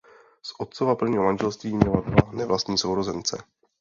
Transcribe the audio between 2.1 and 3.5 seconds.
nevlastní sourozence.